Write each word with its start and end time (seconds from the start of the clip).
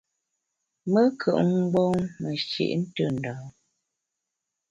Me 0.91 1.01
nkùp 1.09 1.37
mgbom 1.59 1.97
meshi’ 2.21 2.65
ntù 2.79 3.03
ndâ 3.15 3.31
a. 3.41 3.45